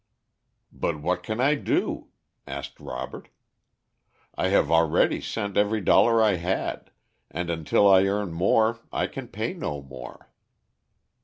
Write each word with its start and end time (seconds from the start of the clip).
"But 0.71 0.99
what 0.99 1.21
can 1.21 1.39
I 1.39 1.53
do?" 1.53 2.07
asked 2.47 2.79
Robert. 2.79 3.29
"I 4.33 4.47
have 4.47 4.71
already 4.71 5.21
sent 5.21 5.57
every 5.57 5.79
dollar 5.79 6.23
I 6.23 6.37
had, 6.37 6.89
and 7.29 7.51
until 7.51 7.87
I 7.87 8.05
earn 8.05 8.33
more 8.33 8.79
I 8.91 9.05
can 9.05 9.27
pay 9.27 9.53
no 9.53 9.79
more." 9.83 10.31